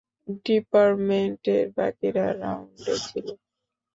[0.45, 3.27] Department এর বাকিরা রাউন্ডে ছিল।